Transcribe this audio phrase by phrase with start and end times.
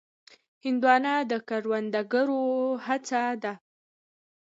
[0.63, 2.43] هندوانه د کروندګرو
[2.85, 3.53] هڅه ده.